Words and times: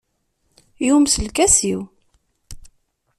Yumes 0.87 1.15
lkas-iw. 1.25 1.81